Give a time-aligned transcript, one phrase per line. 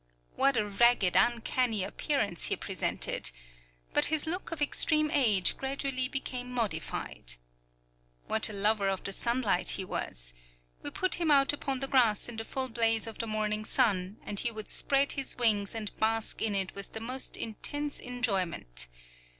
[0.35, 3.29] What a ragged, uncanny appearance he presented!
[3.93, 7.33] but his look of extreme age gradually became modified.
[8.25, 10.33] What a lover of the sunlight he was!
[10.81, 13.63] We would put him out upon the grass in the full blaze of the morning
[13.63, 17.99] sun, and he would spread his wings and bask in it with the most intense
[17.99, 18.87] enjoyment.